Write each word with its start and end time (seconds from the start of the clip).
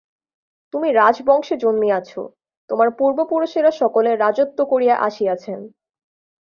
তুমি 0.73 0.87
রাজবংশে 0.91 1.55
জন্মিয়াছ, 1.57 2.09
তোমার 2.69 2.89
পূর্বপুরুষেরা 2.99 3.71
সকলে 3.81 4.11
রাজত্ব 4.15 4.59
করিয়া 4.65 4.95
আসিয়াছেন। 5.07 5.59